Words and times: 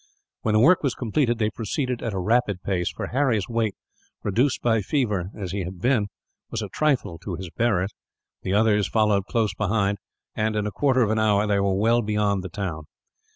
When 0.41 0.53
the 0.53 0.59
work 0.59 0.81
was 0.81 0.95
completed, 0.95 1.37
they 1.37 1.51
proceeded 1.51 2.01
at 2.01 2.11
a 2.11 2.17
rapid 2.19 2.63
pace; 2.63 2.89
for 2.89 3.05
Harry's 3.09 3.47
weight, 3.47 3.75
reduced 4.23 4.63
by 4.63 4.81
fever 4.81 5.29
as 5.37 5.51
he 5.51 5.63
had 5.63 5.79
been, 5.79 6.07
was 6.49 6.63
a 6.63 6.69
trifle 6.69 7.19
to 7.19 7.35
his 7.35 7.51
bearers. 7.51 7.93
The 8.41 8.53
others 8.55 8.87
followed 8.87 9.25
close 9.27 9.53
behind 9.53 9.99
and, 10.33 10.55
in 10.55 10.65
a 10.65 10.71
quarter 10.71 11.03
of 11.03 11.11
an 11.11 11.19
hour, 11.19 11.45
they 11.45 11.59
were 11.59 11.75
well 11.75 12.01
beyond 12.01 12.41
the 12.43 12.49
town. 12.49 12.85